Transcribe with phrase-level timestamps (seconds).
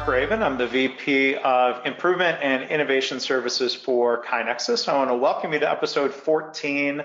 [0.00, 0.42] Mark Graban.
[0.42, 4.88] I'm the VP of Improvement and Innovation Services for KaiNexus.
[4.88, 7.02] I want to welcome you to episode 14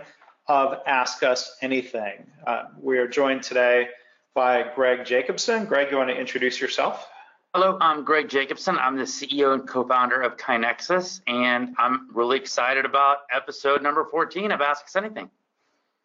[0.47, 2.25] of Ask Us Anything.
[2.47, 3.89] Uh, we are joined today
[4.33, 5.65] by Greg Jacobson.
[5.65, 7.05] Greg, you want to introduce yourself?
[7.53, 8.77] Hello, I'm Greg Jacobson.
[8.77, 14.51] I'm the CEO and co-founder of KaiNexus, and I'm really excited about episode number 14
[14.51, 15.29] of Ask Us Anything.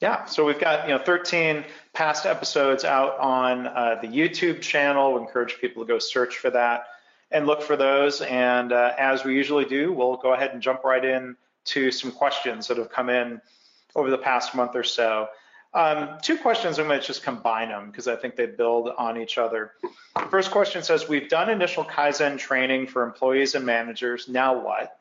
[0.00, 1.62] Yeah, so we've got you know 13
[1.92, 5.12] past episodes out on uh, the YouTube channel.
[5.12, 6.86] We encourage people to go search for that
[7.30, 8.22] and look for those.
[8.22, 12.12] And uh, as we usually do, we'll go ahead and jump right in to some
[12.12, 13.42] questions that have come in
[13.94, 15.28] over the past month or so.
[15.74, 19.20] Um, two questions, I'm going to just combine them because I think they build on
[19.20, 19.72] each other.
[20.30, 24.98] First question says, we've done initial Kaizen training for employees and managers, now what?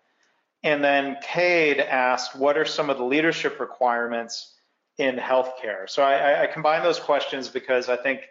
[0.62, 4.54] And then Cade asked, what are some of the leadership requirements
[5.00, 5.90] in healthcare?
[5.90, 8.30] So I, I combine those questions because I think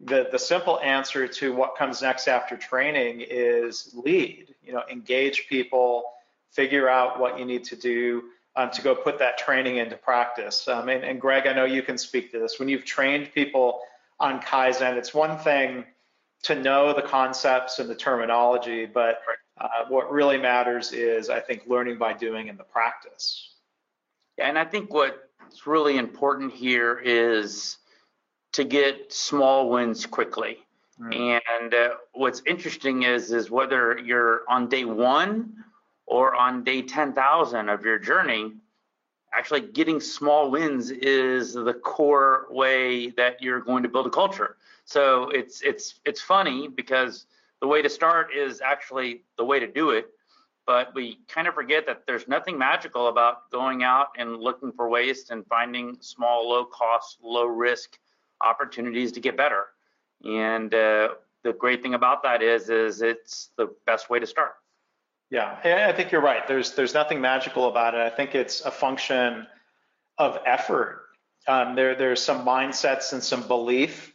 [0.00, 5.46] the, the simple answer to what comes next after training is lead, you know, engage
[5.48, 6.04] people,
[6.52, 8.22] figure out what you need to do
[8.56, 10.68] um, to go put that training into practice.
[10.68, 12.58] Um, and, and Greg, I know you can speak to this.
[12.58, 13.80] When you've trained people
[14.20, 15.84] on Kaizen, it's one thing
[16.44, 19.20] to know the concepts and the terminology, but
[19.60, 23.50] uh, what really matters is, I think, learning by doing in the practice.
[24.38, 27.76] Yeah, and I think what what's really important here is
[28.52, 30.58] to get small wins quickly.
[31.00, 31.40] Mm.
[31.60, 35.64] And uh, what's interesting is is whether you're on day one
[36.06, 38.52] or on day 10,000 of your journey,
[39.34, 44.56] actually getting small wins is the core way that you're going to build a culture.
[44.84, 47.26] So it's it's it's funny because
[47.60, 50.10] the way to start is actually the way to do it
[50.66, 54.88] but we kind of forget that there's nothing magical about going out and looking for
[54.88, 57.98] waste and finding small, low cost, low risk
[58.40, 59.64] opportunities to get better.
[60.24, 61.10] And uh,
[61.42, 64.54] the great thing about that is, is it's the best way to start.
[65.30, 66.46] Yeah, I think you're right.
[66.46, 68.00] There's there's nothing magical about it.
[68.00, 69.46] I think it's a function
[70.16, 71.02] of effort.
[71.48, 74.12] Um, there there's some mindsets and some belief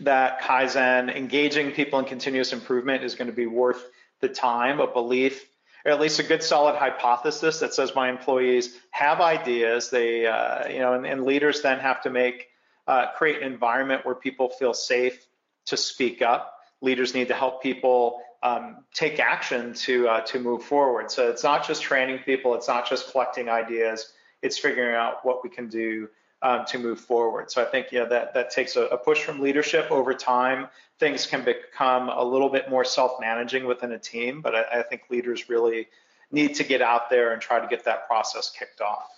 [0.00, 3.84] that Kaizen, engaging people in continuous improvement, is going to be worth
[4.20, 4.80] the time.
[4.80, 5.44] A belief
[5.84, 9.90] or at least a good solid hypothesis that says my employees have ideas.
[9.90, 12.48] They, uh, you know, and, and, leaders then have to make
[12.86, 15.26] uh, create an environment where people feel safe
[15.66, 16.58] to speak up.
[16.80, 21.10] Leaders need to help people um, take action to uh, to move forward.
[21.10, 22.54] So it's not just training people.
[22.54, 24.12] It's not just collecting ideas.
[24.42, 26.08] It's figuring out what we can do
[26.42, 27.50] um, to move forward.
[27.50, 30.68] So I think know that that takes a, a, push from leadership over time.
[30.98, 35.02] Things can become a little bit more self-managing within a team, but I, I think
[35.08, 35.88] leaders really
[36.30, 39.08] need to get out there and try to get that process kicked off.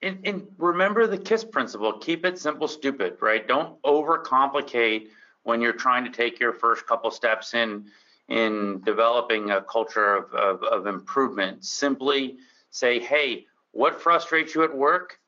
[0.00, 3.18] And, and remember the KISS principle: keep it simple, stupid.
[3.20, 3.46] Right?
[3.46, 5.08] Don't overcomplicate
[5.44, 7.84] when you're trying to take your first couple steps in
[8.28, 11.64] in developing a culture of, of, of improvement.
[11.64, 12.38] Simply
[12.70, 15.18] say, hey, what frustrates you at work?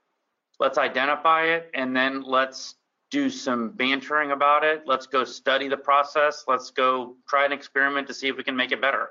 [0.58, 2.76] Let's identify it and then let's
[3.10, 4.82] do some bantering about it.
[4.86, 6.44] Let's go study the process.
[6.48, 9.10] Let's go try an experiment to see if we can make it better.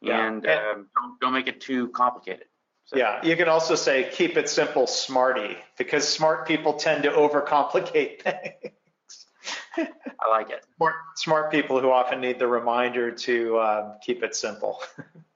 [0.00, 0.26] Yeah.
[0.26, 2.46] And um, don't, don't, make it too complicated.
[2.86, 2.96] So.
[2.96, 8.22] Yeah, you can also say keep it simple, smarty, because smart people tend to overcomplicate
[8.22, 8.74] things.
[9.76, 10.64] I like it.
[10.76, 14.82] Smart, smart people who often need the reminder to uh, keep it simple.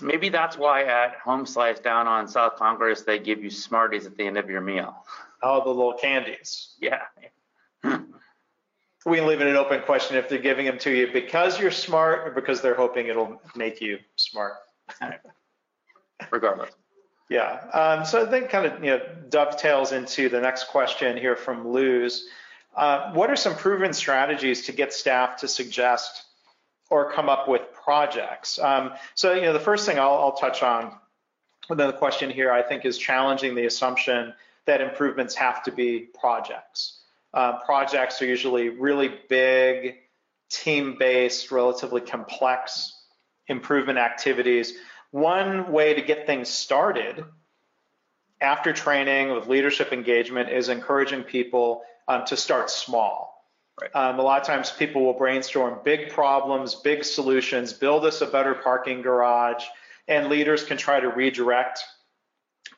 [0.00, 4.16] Maybe that's why at Home Slice down on South Congress they give you Smarties at
[4.16, 4.94] the end of your meal.
[5.42, 6.74] Oh, the little candies.
[6.80, 7.02] Yeah.
[9.06, 12.28] we leave it an open question if they're giving them to you because you're smart
[12.28, 14.54] or because they're hoping it'll make you smart.
[16.30, 16.70] Regardless.
[17.28, 17.60] Yeah.
[17.72, 21.68] Um, so I think kind of you know dovetails into the next question here from
[21.68, 22.26] Luz.
[22.76, 26.24] Uh, what are some proven strategies to get staff to suggest
[26.90, 28.58] or come up with projects.
[28.58, 30.94] Um, so, you know, the first thing I'll, I'll touch on
[31.68, 34.34] and then the question here, I think, is challenging the assumption
[34.66, 37.00] that improvements have to be projects.
[37.34, 39.96] Uh, projects are usually really big,
[40.50, 42.94] team-based, relatively complex
[43.48, 44.74] improvement activities.
[45.10, 47.24] One way to get things started
[48.40, 53.37] after training with leadership engagement is encouraging people um, to start small.
[53.80, 53.94] Right.
[53.94, 58.26] Um, a lot of times people will brainstorm big problems, big solutions, build us a
[58.26, 59.64] better parking garage,
[60.08, 61.84] and leaders can try to redirect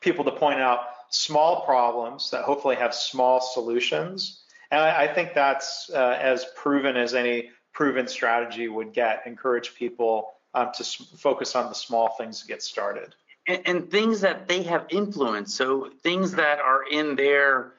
[0.01, 4.43] people to point out small problems that hopefully have small solutions.
[4.69, 9.75] And I, I think that's uh, as proven as any proven strategy would get, encourage
[9.75, 10.83] people um, to
[11.17, 13.15] focus on the small things to get started.
[13.47, 17.73] And, and things that they have influence, so things that are in their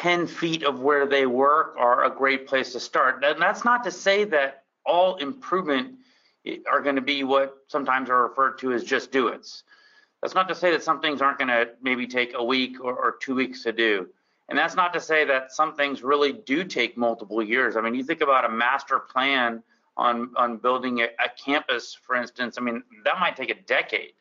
[0.00, 3.22] 10 feet of where they work are a great place to start.
[3.24, 5.96] And that's not to say that all improvement
[6.46, 9.64] eh, are going to be what sometimes are referred to as just do it's.
[10.22, 12.94] That's not to say that some things aren't going to maybe take a week or,
[12.94, 14.08] or, two weeks to do.
[14.48, 17.76] And that's not to say that some things really do take multiple years.
[17.76, 19.62] I mean, you think about a master plan
[19.96, 22.56] on on building a, a campus, for instance.
[22.58, 24.12] I mean, that might take a decade.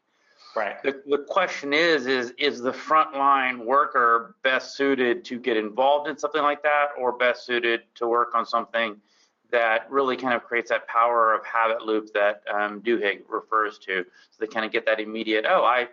[0.56, 0.81] Right.
[0.83, 6.18] The, the question is, is is the frontline worker best suited to get involved in
[6.18, 8.98] something like that, or best suited to work on something
[9.51, 14.06] that really kind of creates that power of habit loop that um, Duhigg refers to.
[14.31, 15.89] So they kind of get that immediate, oh, I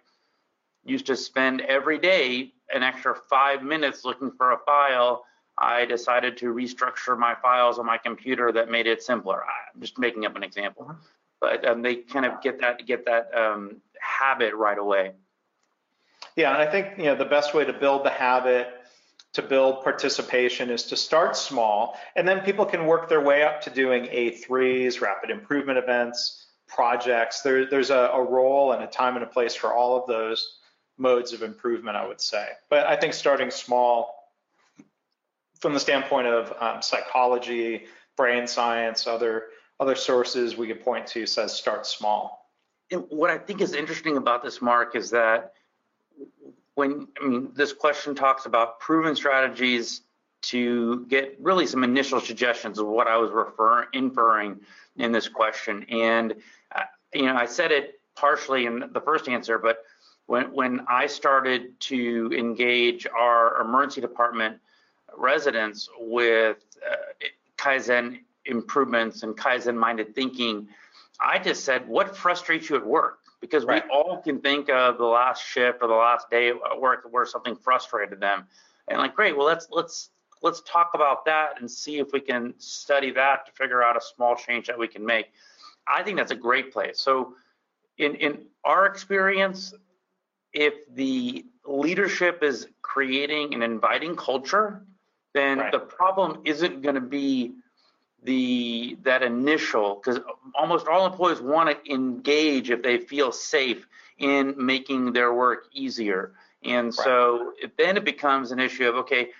[0.84, 5.24] used to spend every day an extra five minutes looking for a file.
[5.56, 9.42] I decided to restructure my files on my computer that made it simpler.
[9.42, 10.94] I'm just making up an example,
[11.40, 13.78] but um, they kind of get that get that um,
[14.18, 15.12] habit right away.
[16.36, 18.68] Yeah, and I think you know the best way to build the habit
[19.34, 23.60] to build participation is to start small, and then people can work their way up
[23.62, 27.42] to doing A3s, rapid improvement events, projects.
[27.42, 30.58] There, there's a, a role and a time and a place for all of those
[30.96, 32.48] modes of improvement, I would say.
[32.70, 34.14] But I think starting small
[35.60, 37.86] from the standpoint of um, psychology,
[38.16, 39.44] brain science, other
[39.80, 42.37] other sources we could point to says start small.
[42.90, 45.52] What I think is interesting about this, Mark, is that
[46.74, 50.02] when I mean this question talks about proven strategies
[50.40, 54.60] to get really some initial suggestions of what I was referring inferring
[54.96, 56.34] in this question, and
[56.74, 56.82] uh,
[57.12, 59.84] you know I said it partially in the first answer, but
[60.26, 64.58] when when I started to engage our emergency department
[65.16, 66.58] residents with
[66.88, 66.96] uh,
[67.56, 70.68] Kaizen improvements and Kaizen minded thinking,
[71.20, 73.18] I just said, what frustrates you at work?
[73.40, 73.84] because right.
[73.84, 77.24] we all can think of the last shift or the last day at work where
[77.24, 78.46] something frustrated them
[78.88, 80.10] and like great well let's let's
[80.42, 84.00] let's talk about that and see if we can study that to figure out a
[84.00, 85.26] small change that we can make
[85.86, 87.34] i think that's a great place so
[87.98, 89.74] in in our experience
[90.52, 94.82] if the leadership is creating an inviting culture
[95.34, 95.72] then right.
[95.72, 97.52] the problem isn't going to be
[98.24, 100.20] the that initial because
[100.54, 103.86] almost all employees want to engage if they feel safe
[104.18, 106.32] in making their work easier.
[106.64, 106.94] And right.
[106.94, 109.30] so then it becomes an issue of okay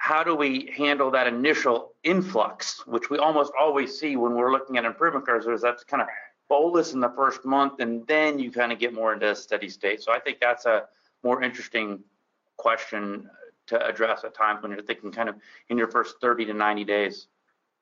[0.00, 4.78] how do we handle that initial influx which we almost always see when we're looking
[4.78, 6.08] at improvement curves is that kind of
[6.48, 9.68] bolus in the first month and then you kind of get more into a steady
[9.68, 10.00] state.
[10.00, 10.84] So i think that's a
[11.24, 11.98] more interesting
[12.56, 13.28] question
[13.66, 15.34] to address at times when you're thinking kind of
[15.68, 17.26] in your first 30 to 90 days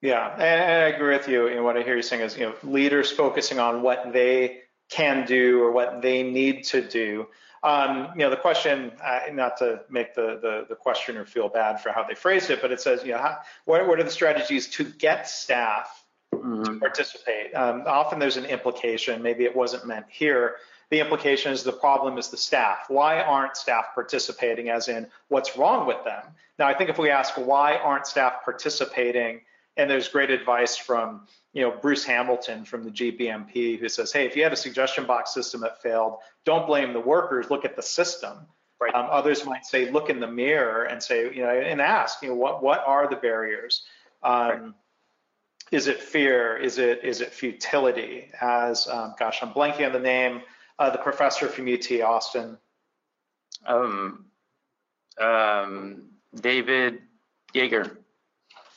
[0.02, 1.48] yeah, and I agree with you.
[1.48, 5.26] And what I hear you saying is, you know, leaders focusing on what they can
[5.26, 7.26] do or what they need to do.
[7.62, 11.81] Um, you know, the question, uh, not to make the, the, the questioner feel bad
[11.81, 14.10] for how they phrased it, but it says, you know, how, what, what are the
[14.10, 16.62] strategies to get staff mm-hmm.
[16.62, 17.54] to participate?
[17.54, 20.56] Um, often there's an implication, maybe it wasn't meant here.
[20.90, 22.84] The implication is the problem is the staff.
[22.87, 26.22] Why aren't staff participating, as in what's wrong with them?
[26.60, 29.40] Now, I think if we ask why aren't staff participating,
[29.76, 34.26] and there's great advice from you know Bruce Hamilton from the GBMP who says, hey,
[34.26, 37.76] if you had a suggestion box system that failed, don't blame the workers, look at
[37.76, 38.46] the system.
[38.78, 38.94] Right.
[38.94, 42.28] Um, others might say, look in the mirror and say, you know, and ask, you
[42.28, 43.85] know, what what are the barriers?
[44.23, 44.61] Um, right.
[45.73, 46.56] Is it fear?
[46.56, 48.30] Is it is it futility?
[48.40, 50.42] As um, gosh, I'm blanking on the name.
[50.78, 52.59] Uh, the professor from UT Austin.
[53.66, 54.26] Um,
[55.18, 57.00] um, David
[57.54, 57.97] Yeager.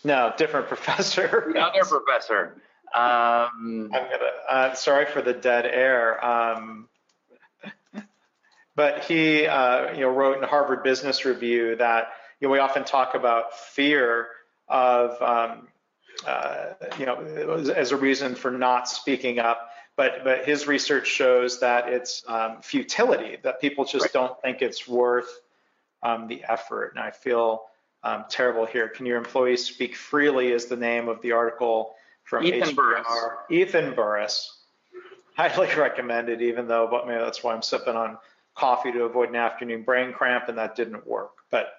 [0.04, 1.52] No, different professor.
[1.54, 2.56] The other professor.
[2.94, 4.32] Um, I'm gonna.
[4.48, 6.24] Uh, sorry for the dead air.
[6.26, 6.88] Um,
[8.76, 12.86] but he, uh, you know, wrote in Harvard Business Review that you know we often
[12.86, 14.30] talk about fear
[14.68, 15.68] of, um,
[16.26, 17.18] uh, you know,
[17.76, 19.70] as a reason for not speaking up.
[19.96, 24.14] But but his research shows that it's um, futility that people just right.
[24.14, 25.30] don't think it's worth
[26.02, 26.94] um, the effort.
[26.96, 27.64] And I feel
[28.04, 28.88] um, terrible here.
[28.88, 32.76] Can your employees speak freely is the name of the article from Ethan HBR.
[32.76, 33.08] Burris.
[33.50, 34.58] Ethan Burris.
[35.36, 38.18] Highly recommended, even though, but maybe that's why I'm sipping on
[38.56, 41.32] coffee to avoid an afternoon brain cramp, and that didn't work.
[41.50, 41.74] But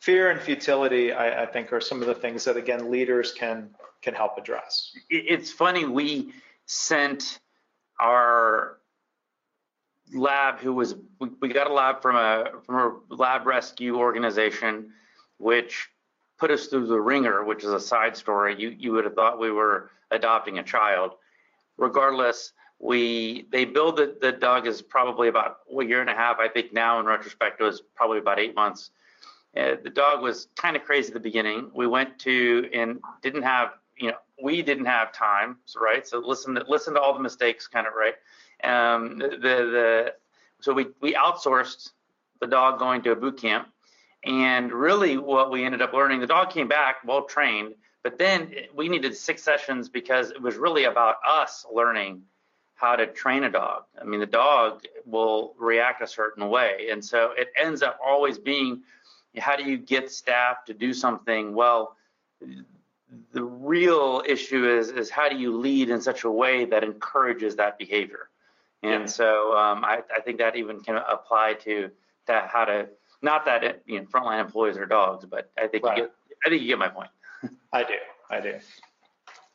[0.00, 3.70] fear and futility, I, I think, are some of the things that, again, leaders can
[4.02, 4.92] can help address.
[5.08, 5.84] It's funny.
[5.84, 6.32] We
[6.66, 7.40] sent
[7.98, 8.76] our
[10.12, 10.94] lab who was
[11.40, 12.76] we got a lab from a from
[13.10, 14.92] a lab rescue organization
[15.38, 15.88] which
[16.38, 18.54] put us through the ringer, which is a side story.
[18.58, 21.12] You you would have thought we were adopting a child.
[21.76, 26.38] Regardless, we they build the, dog is probably about a year and a half.
[26.38, 28.90] I think now in retrospect it was probably about eight months.
[29.56, 31.70] Uh, the dog was kind of crazy at the beginning.
[31.74, 36.06] We went to and didn't have you know we didn't have time, right?
[36.06, 38.14] So listen to listen to all the mistakes, kind of right.
[38.62, 40.14] Um, the the
[40.60, 41.92] so we we outsourced
[42.40, 43.68] the dog going to a boot camp,
[44.24, 48.52] and really what we ended up learning, the dog came back well trained, but then
[48.74, 52.22] we needed six sessions because it was really about us learning
[52.74, 53.84] how to train a dog.
[54.00, 58.38] I mean, the dog will react a certain way, and so it ends up always
[58.38, 58.82] being
[59.38, 61.96] how do you get staff to do something well
[63.32, 67.56] the real issue is is how do you lead in such a way that encourages
[67.56, 68.28] that behavior
[68.82, 69.06] and yeah.
[69.06, 71.90] so um, I, I, think that even can apply to
[72.26, 72.88] that how to
[73.22, 75.98] not that it, you know frontline employees are dogs but i think right.
[75.98, 76.12] you get
[76.44, 77.10] i think you get my point
[77.72, 77.94] i do
[78.30, 78.54] i do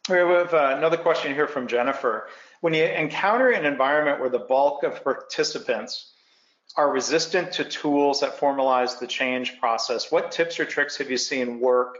[0.10, 2.28] we have uh, another question here from jennifer
[2.62, 6.12] when you encounter an environment where the bulk of participants
[6.78, 11.18] are resistant to tools that formalize the change process, what tips or tricks have you
[11.18, 11.98] seen work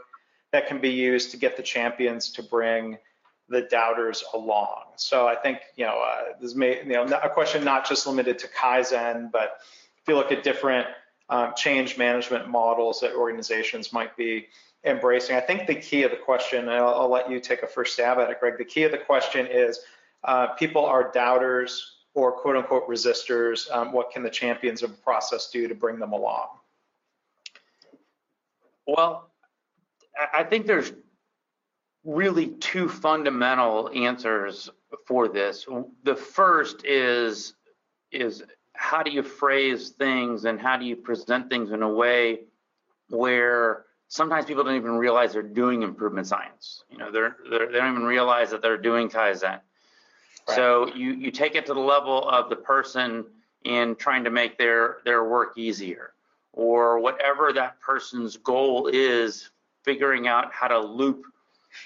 [0.52, 2.96] that can be used to get the champions to bring
[3.48, 4.84] the doubters along?
[4.96, 8.38] So I think, you know, uh, this may, you know, a question not just limited
[8.40, 9.58] to Kaizen, but
[10.00, 10.86] if you look at different
[11.32, 14.48] um, change management models that organizations might be
[14.84, 17.66] embracing, I think the key of the question, and I'll, I'll let you take a
[17.66, 19.80] first stab at it, Greg, the key of the question is
[20.24, 24.98] uh, people are doubters or quote unquote resistors, um, what can the champions of the
[24.98, 26.48] process do to bring them along?
[28.86, 29.30] Well,
[30.34, 30.92] I think there's
[32.04, 34.68] really two fundamental answers
[35.06, 35.66] for this.
[36.02, 37.54] The first is
[38.10, 38.42] is
[38.74, 42.40] how do you phrase things and how do you present things in a way
[43.08, 46.84] where sometimes people don't even realize they're doing improvement science.
[46.90, 49.60] You know, they're, they're they don't even realize that they're doing Kaizen.
[50.48, 53.24] So you, you take it to the level of the person
[53.64, 56.12] in trying to make their, their work easier
[56.52, 59.50] or whatever that person's goal is,
[59.84, 61.24] figuring out how to loop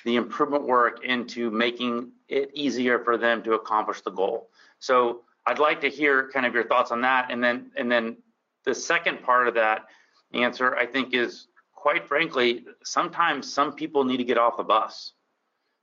[0.05, 4.49] the improvement work into making it easier for them to accomplish the goal.
[4.81, 7.31] So I'd like to hear kind of your thoughts on that.
[7.31, 8.17] And then, and then
[8.65, 9.87] the second part of that
[10.33, 15.13] answer, I think is quite frankly, sometimes some people need to get off the bus.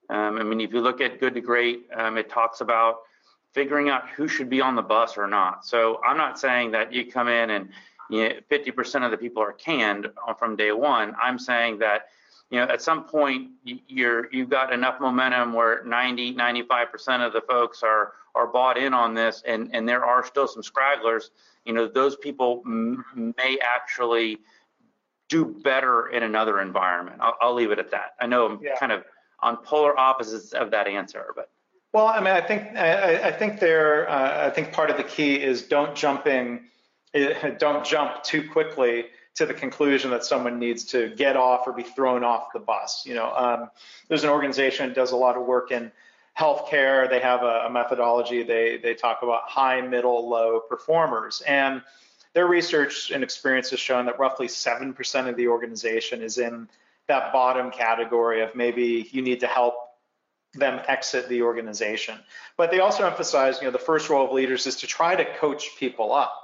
[0.10, 2.98] Um, I mean, if you look at Good to Great, um, it talks about
[3.54, 5.66] figuring out who should be on the bus or not.
[5.66, 7.70] So I'm not saying that you come in and
[8.10, 11.16] you know, 50% of the people are canned from day one.
[11.22, 12.08] I'm saying that
[12.50, 17.42] you know at some point you're you've got enough momentum where 90 95% of the
[17.42, 21.30] folks are are bought in on this and and there are still some scragglers
[21.66, 24.38] you know those people may actually
[25.30, 28.78] do better in another environment I'll, I'll leave it at that i know i'm yeah.
[28.78, 29.04] kind of
[29.44, 31.52] on polar opposites of that answer, but.
[31.92, 34.10] Well, I mean, I think I, I think there.
[34.10, 36.62] Uh, I think part of the key is don't jumping,
[37.60, 41.84] don't jump too quickly to the conclusion that someone needs to get off or be
[41.84, 43.04] thrown off the bus.
[43.06, 43.70] You know, um,
[44.08, 45.92] there's an organization that does a lot of work in
[46.38, 47.10] healthcare.
[47.10, 48.44] They have a, a methodology.
[48.44, 51.82] They they talk about high, middle, low performers, and
[52.34, 56.68] their research and experience has shown that roughly seven percent of the organization is in
[57.08, 59.76] that bottom category of maybe you need to help
[60.54, 62.18] them exit the organization.
[62.58, 65.26] But they also emphasize, you know, the first role of leaders is to try to
[65.38, 66.40] coach people up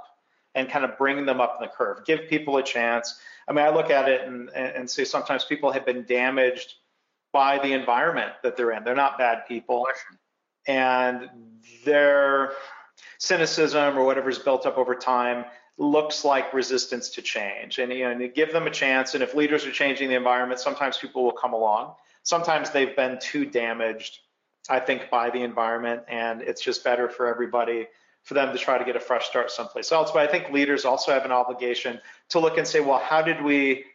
[0.56, 3.20] and kind of bring them up in the curve, give people a chance.
[3.48, 6.76] I mean, I look at it and, and say sometimes people have been damaged
[7.32, 8.84] by the environment that they're in.
[8.84, 9.86] They're not bad people.
[10.68, 11.30] And
[11.86, 12.54] their
[13.18, 15.46] cynicism or whatever's built up over time
[15.78, 17.80] looks like resistance to change.
[17.80, 19.14] And you know, and give them a chance.
[19.14, 21.94] And if leaders are changing the environment, sometimes people will come along.
[22.24, 24.20] Sometimes they've been too damaged,
[24.70, 27.88] I think, by the environment, and it's just better for everybody
[28.24, 30.12] for them to try to get a fresh start someplace else.
[30.12, 33.42] But I think leaders also have an obligation to look and say, well, how did
[33.42, 33.86] we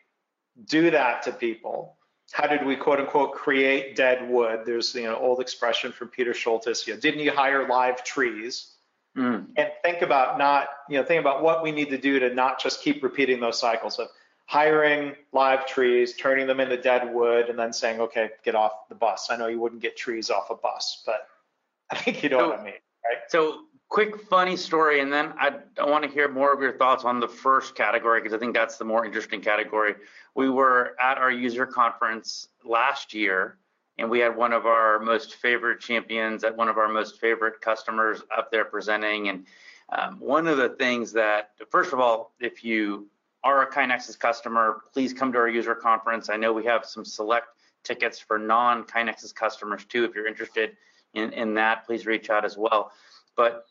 [0.66, 1.96] do that to people?
[2.32, 4.62] How did we quote unquote create dead wood?
[4.64, 8.74] There's you know old expression from Peter Scholtes, you know, didn't you hire live trees?
[9.16, 9.46] mm.
[9.56, 12.60] and think about not, you know, think about what we need to do to not
[12.60, 14.08] just keep repeating those cycles of
[14.46, 18.94] hiring live trees, turning them into dead wood, and then saying, okay, get off the
[18.94, 19.28] bus.
[19.30, 21.28] I know you wouldn't get trees off a bus, but
[21.90, 23.18] I think you know so, what I mean, right?
[23.28, 27.04] So quick funny story, and then I, I want to hear more of your thoughts
[27.04, 29.94] on the first category because I think that's the more interesting category.
[30.34, 33.56] We were at our user conference last year,
[33.96, 37.60] and we had one of our most favorite champions at one of our most favorite
[37.60, 39.28] customers up there presenting.
[39.28, 39.46] And
[39.90, 43.06] um, one of the things that, first of all, if you
[43.44, 46.28] are a KaiNexus customer, please come to our user conference.
[46.30, 47.46] I know we have some select
[47.84, 50.02] tickets for non-KaiNexus customers too.
[50.02, 50.76] If you're interested
[51.12, 52.90] in, in that, please reach out as well.
[53.36, 53.66] But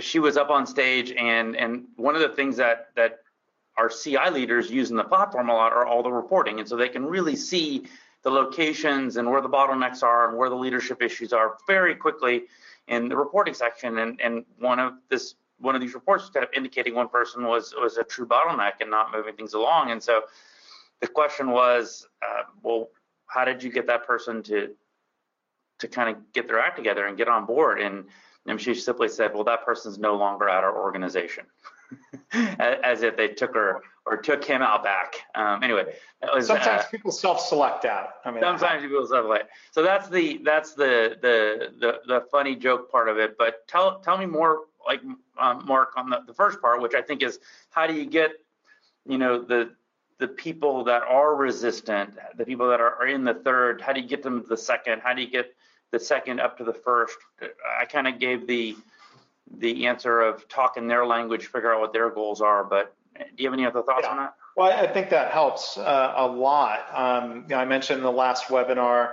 [0.00, 3.20] she was up on stage, and and one of the things that that
[3.76, 6.76] our CI leaders use in the platform a lot are all the reporting, and so
[6.76, 7.86] they can really see
[8.22, 12.44] the locations and where the bottlenecks are and where the leadership issues are very quickly
[12.86, 13.98] in the reporting section.
[13.98, 17.44] And, and one of this one of these reports was kind of indicating one person
[17.44, 19.90] was was a true bottleneck and not moving things along.
[19.90, 20.22] And so
[21.00, 22.90] the question was, uh, well,
[23.26, 24.74] how did you get that person to
[25.78, 27.80] to kind of get their act together and get on board?
[27.80, 28.04] And,
[28.46, 31.44] and she simply said, well, that person's no longer at our organization.
[32.32, 35.14] as if they took her or took him out back.
[35.34, 38.14] Um, anyway, was, sometimes uh, people self-select out.
[38.24, 39.50] I mean, sometimes people self-select.
[39.70, 43.36] So that's the that's the, the the the funny joke part of it.
[43.38, 45.00] But tell tell me more, like
[45.38, 47.38] um, Mark, on the, the first part, which I think is
[47.70, 48.32] how do you get,
[49.06, 49.74] you know, the
[50.18, 54.00] the people that are resistant, the people that are, are in the third, how do
[54.00, 55.02] you get them to the second?
[55.02, 55.54] How do you get
[55.92, 57.16] the second up to the first?
[57.80, 58.76] I kind of gave the
[59.58, 62.64] the answer of talking their language, figure out what their goals are.
[62.64, 64.10] But do you have any other thoughts yeah.
[64.10, 64.34] on that?
[64.56, 66.86] Well, I think that helps uh, a lot.
[66.92, 69.12] Um, you know, I mentioned in the last webinar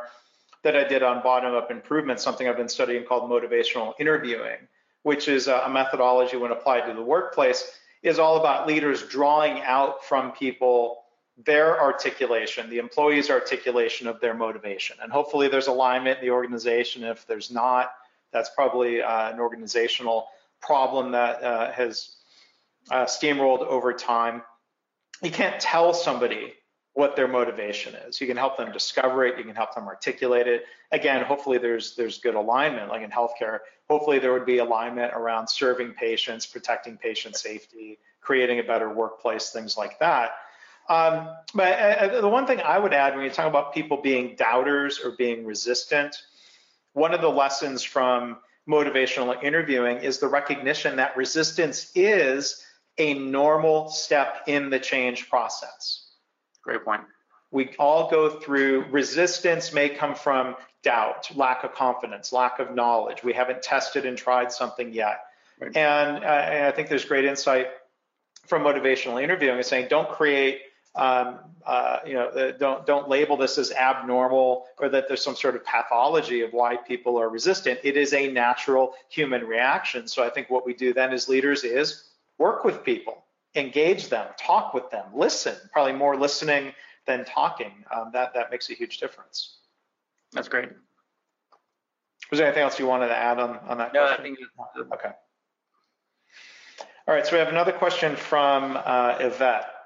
[0.64, 4.58] that I did on bottom-up improvement, something I've been studying called motivational interviewing,
[5.04, 7.72] which is a methodology when applied to the workplace,
[8.04, 11.04] is all about leaders drawing out from people
[11.46, 14.98] their articulation, the employee's articulation of their motivation.
[15.02, 17.04] And hopefully there's alignment in the organization.
[17.04, 17.92] If there's not,
[18.32, 20.28] that's probably uh, an organizational
[20.62, 22.16] problem that uh, has
[22.92, 24.42] uh, steamrolled over time.
[25.22, 26.54] You can't tell somebody
[26.94, 28.20] what their motivation is.
[28.20, 29.38] You can help them discover it.
[29.38, 30.66] You can help them articulate it.
[30.92, 32.90] Again, hopefully there's there's good alignment.
[32.90, 38.60] Like in healthcare, hopefully there would be alignment around serving patients, protecting patient safety, creating
[38.60, 40.32] a better workplace, things like that.
[40.90, 44.36] Um, but uh, the one thing I would add when you talk about people being
[44.36, 46.16] doubters or being resistant,
[46.94, 52.66] one of the lessons from motivational interviewing is the recognition that resistance is
[52.98, 56.08] a normal step in the change process.
[56.64, 57.02] Great point.
[57.52, 63.24] We all go through resistance may come from doubt, lack of confidence, lack of knowledge.
[63.24, 65.22] We haven't tested and tried something yet.
[65.60, 65.76] Right.
[65.76, 67.68] And, uh, and I think there's great insight
[68.46, 70.62] from motivational interviewing is saying don't create
[70.96, 75.56] um, uh, you know, don't don't label this as abnormal or that there's some sort
[75.56, 77.80] of pathology of why people are resistant.
[77.84, 80.08] It is a natural human reaction.
[80.08, 82.06] So I think what we do then as leaders is
[82.38, 83.24] work with people,
[83.56, 85.56] engage them, talk with them, listen.
[85.72, 86.74] Probably more listening
[87.06, 87.72] than talking.
[87.96, 89.58] Um, that that makes a huge difference.
[90.34, 90.70] That's great.
[92.32, 93.94] Was there anything else you wanted to add on on that?
[93.94, 94.38] No, question?
[94.60, 94.94] I think.
[94.94, 95.12] Okay.
[97.08, 97.26] All right.
[97.26, 99.79] So we have another question from uh, Yvette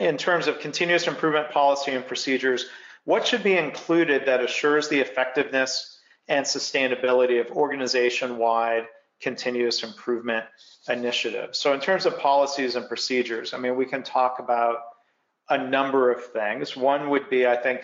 [0.00, 2.66] in terms of continuous improvement policy and procedures,
[3.04, 8.86] what should be included that assures the effectiveness and sustainability of organization-wide
[9.20, 10.44] continuous improvement
[10.88, 11.58] initiatives?
[11.58, 14.78] So in terms of policies and procedures, I mean, we can talk about
[15.48, 16.76] a number of things.
[16.76, 17.80] One would be, I think,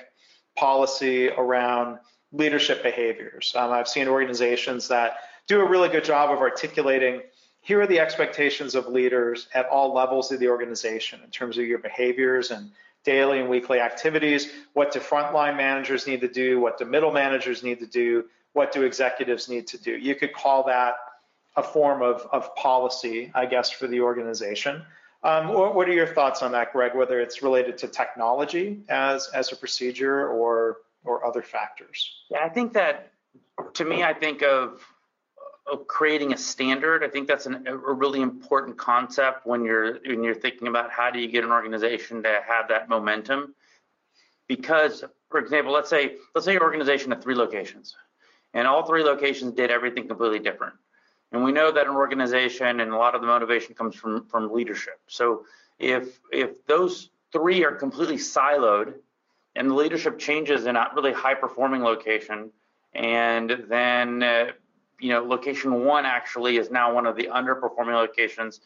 [0.57, 1.99] policy around
[2.33, 3.55] leadership behaviors.
[3.57, 7.23] Um, I've seen organizations that do a really good job of articulating
[7.65, 11.65] here are the expectations of leaders at all levels of the organization in terms of
[11.65, 12.71] your behaviors and
[13.05, 14.51] daily and weekly activities.
[14.75, 16.61] What do frontline managers need to do?
[16.61, 18.27] What do middle managers need to do?
[18.53, 19.93] What do executives need to do?
[19.97, 20.97] You could call that
[21.57, 24.83] a form of, of policy, I guess, for the organization.
[25.23, 26.95] Um, what, what, are your thoughts on that, Greg?
[26.95, 32.11] Whether it's related to technology as as a procedure or or other factors?
[32.31, 33.13] Yeah, I think that
[33.73, 34.87] to me, I think of
[35.87, 37.03] creating a standard.
[37.03, 41.11] I think that's an, a really important concept when you're when you're thinking about how
[41.11, 43.55] do you get an organization to have that momentum.
[44.47, 47.97] Because, for example, let's say let's say your organization had three locations,
[48.53, 50.75] and all three locations did everything completely different.
[51.33, 54.53] And we know that an organization and a lot of the motivation comes from from
[54.53, 55.01] leadership.
[55.09, 55.47] So
[55.79, 58.95] if if those three are completely siloed,
[59.57, 62.51] and the leadership changes in a really high performing location,
[62.93, 64.53] and then uh,
[65.01, 68.61] you know, location one actually is now one of the underperforming locations.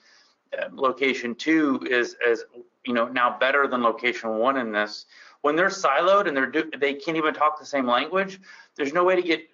[0.57, 2.45] Uh, location two is, is,
[2.87, 5.07] you know, now better than location one in this.
[5.43, 8.41] When they're siloed and they're do, they can't even talk the same language,
[8.77, 9.49] there's no way to get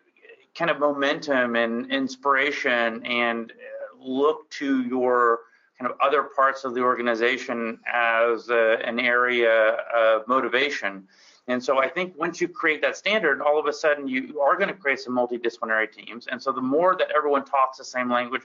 [0.56, 5.40] kind of momentum and inspiration and uh, look to your
[5.78, 11.08] kind of other parts of the organization as uh, an area of motivation.
[11.46, 14.56] And so I think once you create that standard, all of a sudden you are
[14.56, 16.26] going to create some multidisciplinary teams.
[16.26, 18.42] And so the more that everyone talks the same language,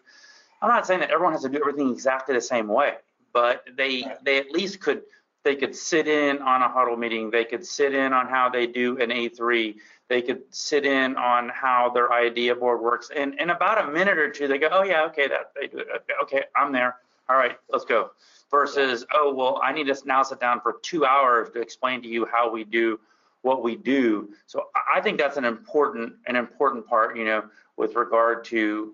[0.62, 2.95] I'm not saying that everyone has to do everything exactly the same way,
[3.31, 5.03] but they they at least could
[5.43, 8.67] they could sit in on a huddle meeting, they could sit in on how they
[8.67, 9.75] do an A3,
[10.09, 13.09] they could sit in on how their idea board works.
[13.15, 15.77] And in about a minute or two, they go, oh yeah, okay, that they do
[15.77, 15.88] it.
[16.23, 16.97] Okay, I'm there.
[17.29, 18.12] All right, let's go
[18.51, 22.07] versus, oh, well, I need to now sit down for two hours to explain to
[22.07, 22.99] you how we do
[23.41, 24.29] what we do.
[24.47, 27.45] So I think that's an important an important part, you know,
[27.77, 28.93] with regard to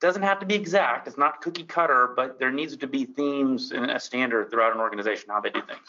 [0.00, 1.08] doesn't have to be exact.
[1.08, 4.80] It's not cookie cutter, but there needs to be themes and a standard throughout an
[4.80, 5.86] organization how they do things.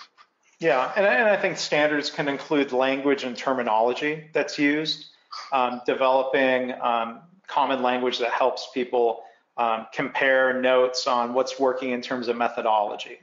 [0.59, 5.07] Yeah, and I, and I think standards can include language and terminology that's used,
[5.51, 9.23] um, developing um, common language that helps people
[9.57, 13.19] um, compare notes on what's working in terms of methodology.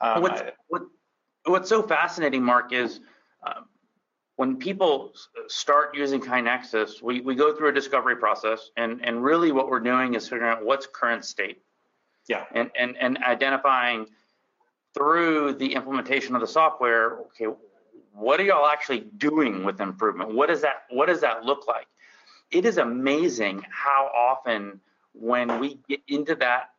[0.00, 0.82] Um, what's, what,
[1.44, 3.00] what's so fascinating, Mark, is
[3.46, 3.66] um,
[4.36, 5.12] when people
[5.46, 9.80] start using KaiNexus, we, we go through a discovery process, and, and really what we're
[9.80, 11.62] doing is figuring out what's current state.
[12.28, 12.44] Yeah.
[12.52, 14.06] And, and, and identifying
[14.94, 17.46] through the implementation of the software, okay,
[18.12, 20.34] what are y'all actually doing with improvement?
[20.34, 21.86] What does that what does that look like?
[22.50, 24.80] It is amazing how often
[25.12, 26.70] when we get into that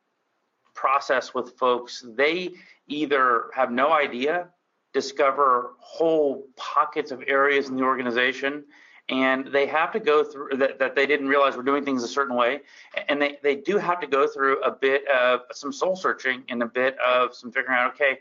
[0.74, 2.52] process with folks, they
[2.88, 4.48] either have no idea,
[4.94, 8.64] discover whole pockets of areas in the organization,
[9.10, 12.08] and they have to go through that, that they didn't realize we're doing things a
[12.08, 12.62] certain way
[13.10, 16.64] and they, they do have to go through a bit of some soul searching and
[16.64, 18.20] a bit of some figuring out okay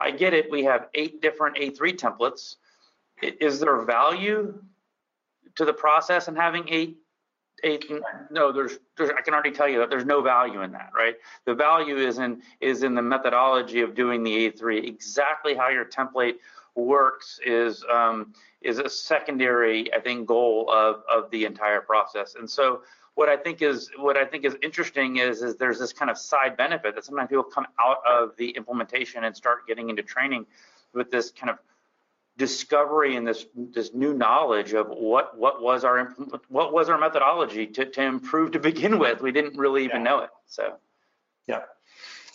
[0.00, 2.56] i get it we have eight different a3 templates.
[3.22, 4.60] Is there value
[5.54, 6.98] to the process and having eight
[8.30, 11.16] no there's, there's i can already tell you that there's no value in that right
[11.46, 15.84] the value is in is in the methodology of doing the a3 exactly how your
[15.84, 16.34] template
[16.74, 22.34] works is um, is a secondary, I think, goal of of the entire process.
[22.38, 22.82] And so,
[23.14, 26.18] what I think is what I think is interesting is is there's this kind of
[26.18, 30.46] side benefit that sometimes people come out of the implementation and start getting into training
[30.92, 31.58] with this kind of
[32.36, 36.14] discovery and this this new knowledge of what what was our
[36.48, 39.20] what was our methodology to to improve to begin with.
[39.20, 40.10] We didn't really even yeah.
[40.10, 40.30] know it.
[40.46, 40.74] So.
[41.46, 41.62] Yeah.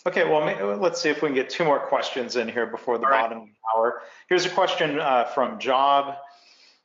[0.06, 3.04] Okay, well, let's see if we can get two more questions in here before the
[3.04, 3.48] All bottom right.
[3.48, 4.02] of the hour.
[4.28, 6.16] Here's a question uh, from Job.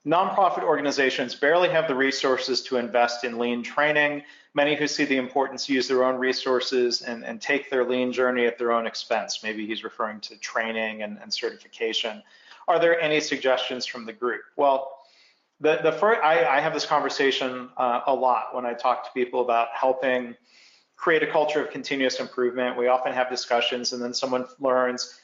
[0.05, 4.23] Nonprofit organizations barely have the resources to invest in lean training.
[4.53, 8.45] Many who see the importance use their own resources and, and take their lean journey
[8.45, 9.41] at their own expense.
[9.41, 12.21] Maybe he's referring to training and, and certification.
[12.67, 14.41] Are there any suggestions from the group?
[14.57, 14.91] Well,
[15.59, 19.11] the, the first, I, I have this conversation uh, a lot when I talk to
[19.13, 20.35] people about helping
[20.95, 22.77] create a culture of continuous improvement.
[22.77, 25.19] We often have discussions and then someone learns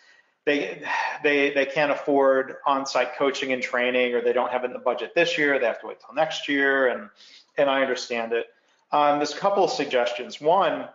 [0.45, 0.81] they
[1.23, 4.79] they they can't afford on-site coaching and training or they don't have it in the
[4.79, 7.09] budget this year, they have to wait till next year and
[7.57, 8.47] and I understand it.
[8.91, 10.41] Um, there's a couple of suggestions.
[10.41, 10.87] One,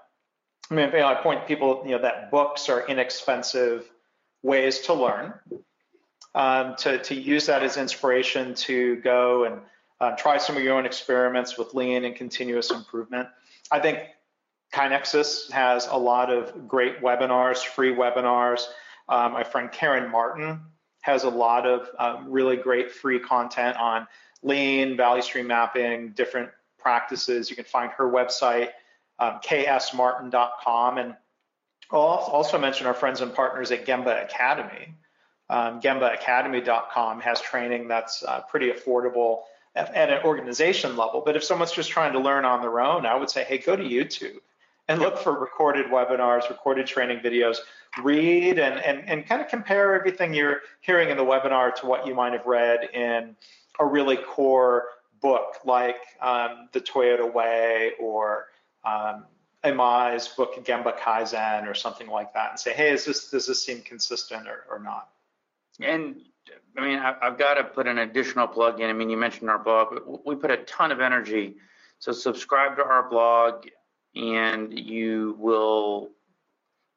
[0.71, 3.91] I mean, you know, I point people, you know, that books are inexpensive
[4.43, 5.35] ways to learn.
[6.37, 9.61] Um, to, to use that as inspiration to go and
[10.01, 13.27] uh, try some of your own experiments with lean and continuous improvement.
[13.71, 14.01] I think
[14.75, 18.67] KaiNexus has a lot of great webinars, free webinars.
[19.09, 20.61] Um, my friend Karen Martin
[21.01, 24.07] has a lot of um, really great free content on
[24.43, 27.49] lean, value stream mapping, different practices.
[27.49, 28.71] You can find her website,
[29.19, 30.99] um, ksmartin.com.
[30.99, 31.15] And
[31.91, 34.93] I'll also mention our friends and partners at Gemba Academy.
[35.49, 39.43] Um, GembaAcademy.com has training that's uh, pretty affordable
[39.75, 41.23] at, at an organization level.
[41.25, 43.77] But if someone's just trying to learn on their own, I would say, hey, go
[43.77, 44.39] to YouTube
[44.89, 47.59] and look for recorded webinars, recorded training videos,
[48.03, 52.07] read and, and, and kind of compare everything you're hearing in the webinar to what
[52.07, 53.37] you might have read in
[53.79, 54.87] a really core
[55.21, 58.47] book like um, The Toyota Way or
[58.85, 59.25] um,
[59.63, 63.81] book Gemba Kaizen or something like that and say, hey, is this, does this seem
[63.81, 65.09] consistent or, or not?
[65.81, 66.23] And
[66.77, 68.91] I mean, I've got to put an additional plug in.
[68.91, 69.99] I mean, you mentioned our blog.
[70.25, 71.57] We put a ton of energy.
[71.99, 73.67] So subscribe to our blog
[74.15, 76.11] and you will,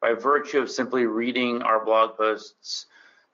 [0.01, 2.85] by virtue of simply reading our blog posts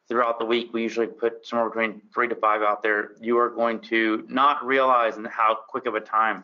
[0.08, 3.12] throughout the week, we usually put somewhere between three to five out there.
[3.20, 6.44] You are going to not realize in how quick of a time,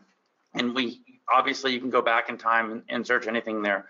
[0.54, 1.02] and we
[1.34, 3.88] obviously you can go back in time and, and search anything there.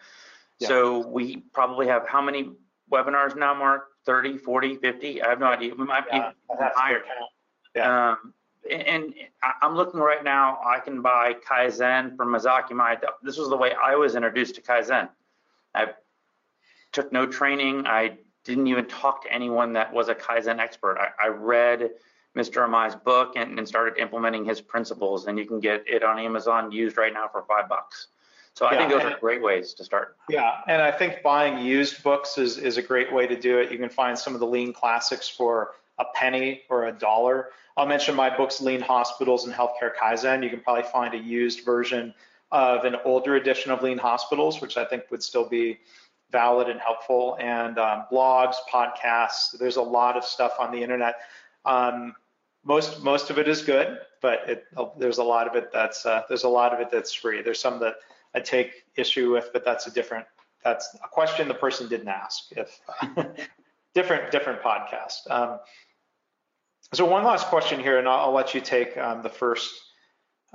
[0.60, 0.68] Yeah.
[0.68, 2.52] So we probably have how many
[2.92, 3.88] webinars now, Mark?
[4.06, 5.22] 30, 40, 50?
[5.22, 5.74] I have no idea.
[5.76, 7.02] We might yeah, be higher.
[7.76, 8.12] Yeah.
[8.12, 8.34] Um,
[8.70, 9.14] and
[9.62, 13.00] I'm looking right now, I can buy Kaizen from Masaaki Imai.
[13.24, 15.10] This was the way I was introduced to Kaizen.
[15.74, 15.88] I
[16.92, 17.88] took no training.
[17.88, 20.98] I didn't even talk to anyone that was a Kaizen expert.
[21.00, 21.90] I, I read
[22.38, 22.68] Mr.
[22.68, 26.72] Imai's book and, and, started implementing his principles, and you can get it on Amazon
[26.72, 28.08] used right now for five bucks.
[28.54, 30.18] So I yeah, think those are great ways to start.
[30.30, 33.72] Yeah, and I think buying used books is, is a great way to do it.
[33.72, 37.50] You can find some of the lean classics for a penny or a dollar.
[37.78, 40.44] I'll mention my books, Lean Hospitals and Healthcare Kaizen.
[40.44, 42.14] You can probably find a used version
[42.52, 45.80] of an older edition of Lean Hospitals, which I think would still be
[46.32, 49.58] valid and helpful, and um, blogs, podcasts.
[49.58, 51.16] There's a lot of stuff on the internet.
[51.66, 52.16] Um,
[52.64, 54.66] most most of it is good, but it,
[54.98, 57.42] there's a lot of it that's uh, there's a lot of it that's free.
[57.42, 57.96] There's some that
[58.34, 60.26] I take issue with, but that's a different
[60.64, 62.52] that's a question the person didn't ask.
[62.52, 62.80] If
[63.94, 65.30] different different podcast.
[65.30, 65.60] Um,
[66.94, 69.74] so one last question here, and I'll, I'll let you take um, the first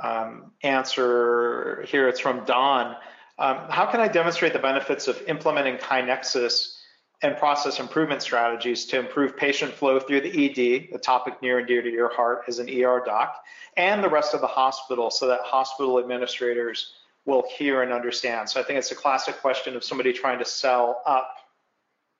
[0.02, 2.08] um, answer here.
[2.08, 2.96] It's from Don.
[3.38, 6.76] Um, how can I demonstrate the benefits of implementing KaiNexus
[7.22, 11.66] and process improvement strategies to improve patient flow through the ED, a topic near and
[11.66, 13.42] dear to your heart as an ER doc,
[13.76, 16.92] and the rest of the hospital so that hospital administrators
[17.26, 18.48] will hear and understand.
[18.48, 21.34] So I think it's a classic question of somebody trying to sell up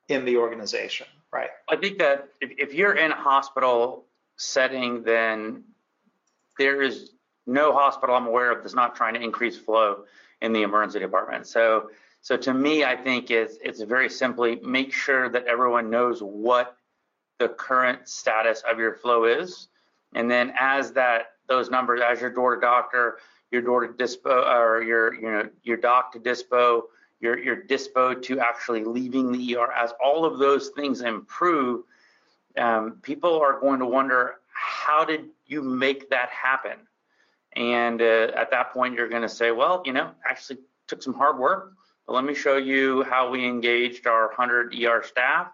[0.09, 1.51] in the organization, right?
[1.69, 4.05] I think that if, if you're in a hospital
[4.37, 5.65] setting, then
[6.59, 7.13] there is
[7.47, 10.05] no hospital I'm aware of that's not trying to increase flow
[10.43, 11.47] in the emergency department.
[11.47, 11.89] So
[12.27, 16.77] so to me, I think it's, it's very simply make sure that everyone knows what
[17.39, 19.69] the current status of your flow is.
[20.13, 23.19] And then as that, those numbers, as your door to doctor,
[23.51, 26.83] your door to dispo, or your, you know, your doc to dispo,
[27.21, 31.85] your, your dispo to actually leaving the ER, as all of those things improve,
[32.59, 36.79] um, people are going to wonder, how did you make that happen?
[37.55, 41.15] And uh, at that point, you're going to say, well, you know, actually took some
[41.15, 41.73] hard work
[42.07, 45.49] but let me show you how we engaged our 100 ER staff,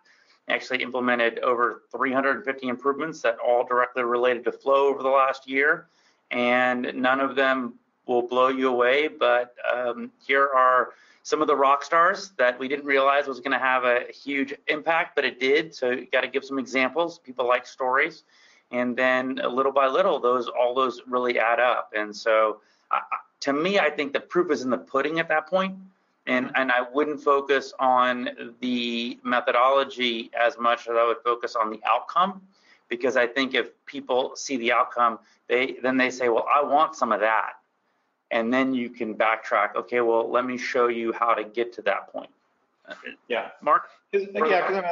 [0.48, 5.86] actually implemented over 350 improvements that all directly related to flow over the last year.
[6.30, 10.90] And none of them will blow you away, but um, here are
[11.22, 14.54] some of the rock stars that we didn't realize was going to have a huge
[14.66, 15.74] impact, but it did.
[15.74, 17.18] So you got to give some examples.
[17.20, 18.24] People like stories,
[18.72, 21.92] and then little by little, those all those really add up.
[21.96, 22.60] And so,
[22.90, 23.00] uh,
[23.40, 25.74] to me, I think the proof is in the pudding at that point.
[25.74, 25.88] point
[26.26, 31.70] and and I wouldn't focus on the methodology as much as I would focus on
[31.70, 32.42] the outcome
[32.88, 36.94] because I think if people see the outcome they then they say well I want
[36.94, 37.54] some of that
[38.32, 41.82] and then you can backtrack okay well let me show you how to get to
[41.82, 42.30] that point.
[43.28, 43.50] Yeah.
[43.60, 43.84] Mark?
[44.12, 44.82] Yeah because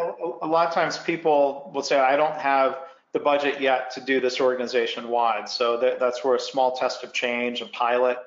[0.42, 2.79] a lot of times people will say I don't have
[3.12, 7.03] the budget yet to do this organization wide so that, that's where a small test
[7.03, 8.18] of change a pilot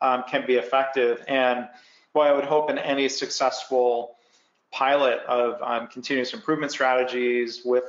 [0.00, 1.24] um, can be effective.
[1.26, 1.68] And
[2.14, 4.16] well, I would hope in any successful
[4.70, 7.84] pilot of um, continuous improvement strategies with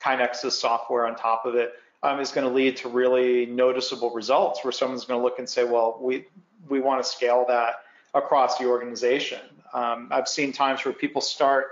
[0.00, 4.62] KaiNexus software on top of it um, is going to lead to really noticeable results
[4.64, 6.26] where someone's going to look and say, well, we,
[6.68, 7.76] we want to scale that
[8.14, 9.40] across the organization.
[9.72, 11.66] Um, I've seen times where people start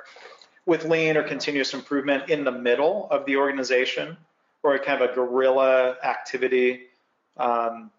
[0.66, 4.16] with lean or continuous improvement in the middle of the organization
[4.62, 6.82] or kind of a guerrilla activity
[7.36, 7.90] um,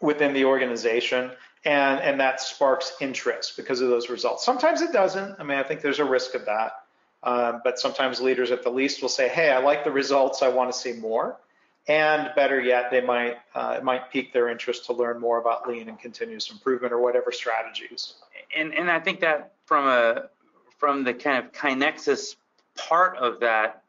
[0.00, 1.30] within the organization
[1.64, 4.44] and and that sparks interest because of those results.
[4.44, 5.36] Sometimes it doesn't.
[5.38, 6.81] I mean, I think there's a risk of that.
[7.22, 10.42] Um, but sometimes leaders at the least will say, "Hey, I like the results.
[10.42, 11.38] I want to see more."
[11.88, 15.68] And better yet, they might uh, it might pique their interest to learn more about
[15.68, 18.14] lean and continuous improvement or whatever strategies.
[18.56, 20.28] And and I think that from a
[20.78, 22.36] from the kind of KaiNexus
[22.76, 23.82] part of that,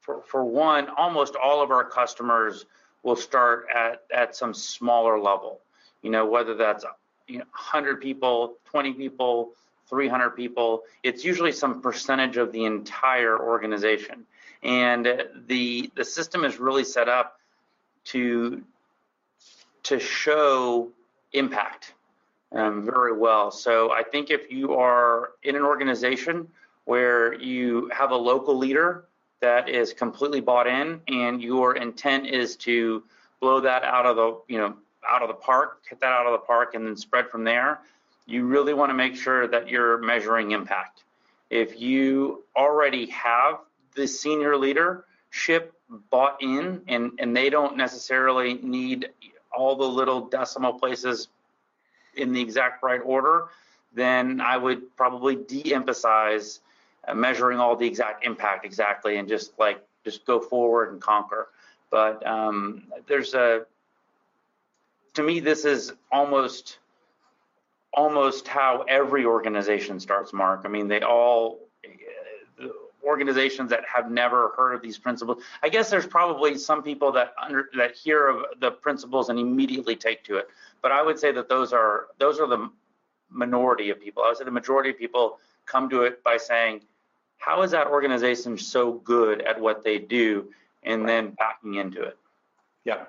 [0.00, 2.64] for for one, almost all of our customers
[3.02, 5.60] will start at at some smaller level
[6.02, 6.84] you know, whether that's
[7.26, 9.52] you know, 100 people, 20 people,
[9.90, 14.24] 300 people, it's usually some percentage of the entire organization.
[14.62, 15.06] And
[15.46, 17.38] the the system is really set up
[18.04, 18.62] to
[19.84, 20.88] to show
[21.32, 21.94] impact
[22.52, 23.50] um, very well.
[23.50, 26.48] So I think if you are in an organization
[26.84, 29.04] where you have a local leader
[29.40, 33.02] that is completely bought in and your intent is to
[33.40, 34.74] blow that out of the you know
[35.08, 37.80] out of the park, hit that out of the park, and then spread from there,
[38.30, 41.04] you really want to make sure that you're measuring impact.
[41.50, 43.58] If you already have
[43.94, 45.74] the senior leadership
[46.10, 49.08] bought in and, and they don't necessarily need
[49.52, 51.28] all the little decimal places
[52.14, 53.48] in the exact right order,
[53.92, 56.60] then I would probably de-emphasize
[57.06, 61.48] uh, measuring all the exact impact exactly and just like just go forward and conquer.
[61.90, 63.66] But um, there's a
[65.14, 66.78] to me, this is almost
[67.92, 70.62] almost how every organization starts, Mark.
[70.64, 71.60] I mean, they all
[73.04, 75.42] organizations that have never heard of these principles.
[75.62, 79.96] I guess there's probably some people that under that hear of the principles and immediately
[79.96, 80.48] take to it.
[80.82, 82.70] But I would say that those are those are the
[83.30, 84.22] minority of people.
[84.22, 86.82] I would say the majority of people come to it by saying,
[87.38, 90.52] how is that organization so good at what they do?
[90.82, 92.16] And then backing into it.
[92.84, 93.04] Yeah.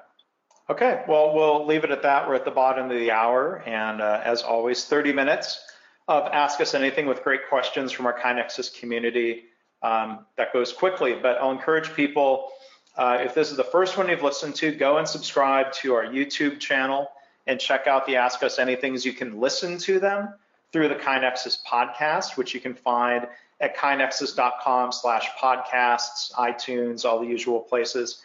[0.71, 2.29] Okay, well, we'll leave it at that.
[2.29, 3.62] We're at the bottom of the hour.
[3.65, 5.60] And uh, as always, 30 minutes
[6.07, 9.43] of Ask Us Anything with great questions from our KaiNexus community.
[9.84, 11.13] um, that goes quickly.
[11.21, 12.51] But I'll encourage people,
[12.95, 16.05] uh, if this is the first one you've listened to, go and subscribe to our
[16.05, 17.10] YouTube channel
[17.47, 19.03] and check out the Ask Us Anythings.
[19.03, 20.34] You can listen to them
[20.71, 23.27] through the KaiNexus podcast, which you can find
[23.60, 28.21] at kainexus.com slash podcasts, iTunes, all the usual places.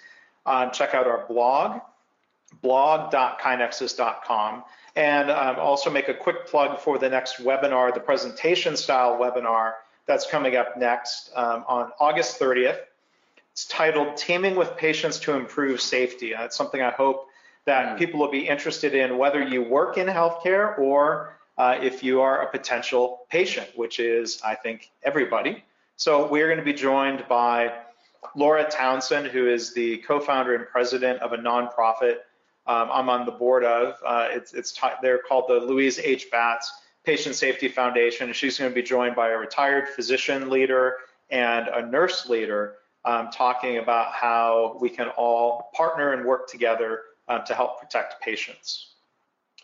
[0.47, 1.81] Um, check out our blog,
[2.63, 4.65] blog.kainexus.com.
[4.95, 9.73] And um, also make a quick plug for the next webinar, the presentation style webinar
[10.07, 12.79] that's coming up next um, on August 30th.
[13.53, 16.33] It's titled Teaming with Patients to Improve Safety.
[16.33, 17.27] And it's something I hope
[17.67, 17.99] that mm.
[17.99, 22.43] people will be interested in, whether you work in healthcare or uh, if you are
[22.43, 25.65] a potential patient, which is, I think, everybody.
[25.97, 27.73] So we're going to be joined by
[28.35, 32.19] Laura Townsend, who is the co-founder and president of a nonprofit
[32.67, 33.95] um, I'm on the board of.
[34.05, 36.31] Uh, it's, it's they're called the Louise H.
[36.31, 36.71] Batz
[37.05, 38.27] Patient Safety Foundation.
[38.27, 40.97] and She's going to be joined by a retired physician leader
[41.31, 42.75] and a nurse leader
[43.05, 48.21] um, talking about how we can all partner and work together um, to help protect
[48.21, 48.95] patients.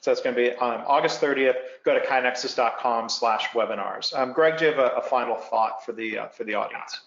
[0.00, 1.56] So that's going to be um, August 30th.
[1.84, 4.16] Go to kainexus.com slash webinars.
[4.16, 7.00] Um, Greg, do you have a, a final thought for the, uh, for the audience?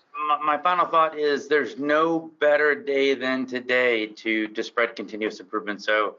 [0.44, 5.84] My, final thought is there's no better day than today to, to spread continuous improvement.
[5.84, 6.16] So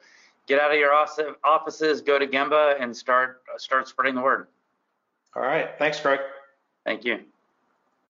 [0.46, 0.92] get out of your
[1.44, 4.46] offices, go to Gemba and start, start spreading the word.
[5.34, 5.70] All right.
[5.78, 6.20] Thanks, Greg.
[6.84, 7.20] Thank you.